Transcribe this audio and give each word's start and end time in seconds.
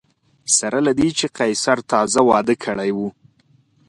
سره 0.57 0.77
له 0.85 0.91
دې 0.99 1.09
چې 1.17 1.25
قیصر 1.37 1.77
تازه 1.91 2.21
واده 2.29 2.55
کړی 2.63 2.89
و 2.93 2.99